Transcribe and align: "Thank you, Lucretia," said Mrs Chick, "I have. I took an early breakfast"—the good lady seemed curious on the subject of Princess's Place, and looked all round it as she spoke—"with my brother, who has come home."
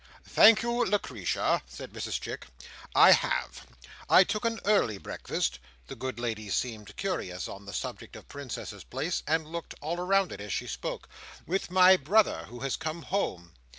"Thank 0.27 0.63
you, 0.63 0.83
Lucretia," 0.83 1.61
said 1.67 1.93
Mrs 1.93 2.19
Chick, 2.19 2.47
"I 2.95 3.11
have. 3.11 3.67
I 4.09 4.23
took 4.23 4.45
an 4.45 4.59
early 4.65 4.97
breakfast"—the 4.97 5.95
good 5.95 6.19
lady 6.19 6.49
seemed 6.49 6.95
curious 6.95 7.47
on 7.47 7.67
the 7.67 7.71
subject 7.73 8.15
of 8.15 8.27
Princess's 8.27 8.83
Place, 8.83 9.21
and 9.27 9.45
looked 9.45 9.75
all 9.79 9.97
round 9.97 10.31
it 10.31 10.41
as 10.41 10.51
she 10.51 10.65
spoke—"with 10.65 11.69
my 11.69 11.97
brother, 11.97 12.45
who 12.45 12.61
has 12.61 12.77
come 12.77 13.03
home." 13.03 13.53